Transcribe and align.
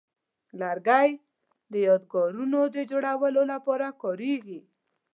لرګی 0.59 1.09
د 1.71 1.73
یادګارونو 1.87 2.59
د 2.75 2.77
جوړولو 2.91 3.41
لپاره 3.53 3.87
کاریږي. 4.01 4.59